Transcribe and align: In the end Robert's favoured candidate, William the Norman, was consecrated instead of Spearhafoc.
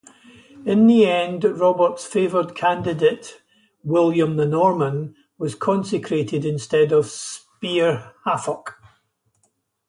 In 0.65 0.87
the 0.87 1.05
end 1.05 1.43
Robert's 1.43 2.03
favoured 2.07 2.55
candidate, 2.55 3.39
William 3.83 4.35
the 4.35 4.47
Norman, 4.47 5.15
was 5.37 5.53
consecrated 5.53 6.43
instead 6.43 6.91
of 6.91 7.05
Spearhafoc. 7.05 8.73